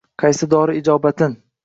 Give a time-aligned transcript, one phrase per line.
[0.21, 1.37] Qaysi dori ijobatin.